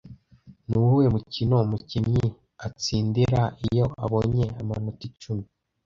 Nuwuhe 0.69 1.07
mukino 1.15 1.55
umukinnyi 1.65 2.25
atsindira 2.65 3.41
iyo 3.67 3.85
abonye 4.03 4.45
amanota 4.61 5.03
icumi 5.09 5.45